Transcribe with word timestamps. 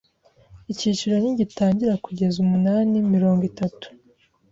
Icyiciro 0.71 1.15
ntigitangira 1.19 1.93
kugeza 2.05 2.35
umunani-mirongo 2.45 3.41
itatu 3.51 3.85